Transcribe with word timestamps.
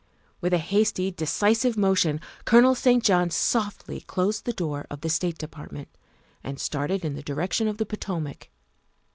With 0.41 0.51
a 0.51 0.57
hasty, 0.57 1.11
decisive 1.11 1.77
motion 1.77 2.21
Colonel 2.43 2.73
St. 2.73 3.03
John 3.03 3.29
softly 3.29 4.01
closed 4.01 4.45
the 4.45 4.51
door 4.51 4.87
of 4.89 5.01
the 5.01 5.09
State 5.11 5.37
Department 5.37 5.89
and 6.43 6.59
started 6.59 7.05
in 7.05 7.13
the 7.13 7.21
direction 7.21 7.67
of 7.67 7.77
the 7.77 7.85
Potomac. 7.85 8.49